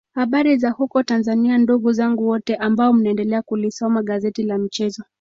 [0.13, 5.03] Habari za huko Tanzania ndugu zangu wote ambao mnaendelea kulisoma gazeti la michezo